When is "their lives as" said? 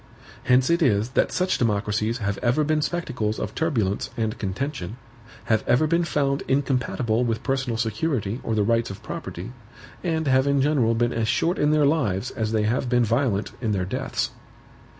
11.69-12.51